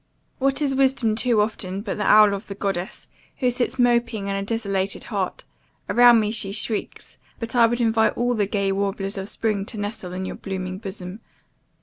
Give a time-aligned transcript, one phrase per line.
[0.39, 3.07] What is wisdom too often, but the owl of the goddess,
[3.37, 5.43] who sits moping in a desolated heart;
[5.87, 9.77] around me she shrieks, but I would invite all the gay warblers of spring to
[9.77, 11.19] nestle in your blooming bosom.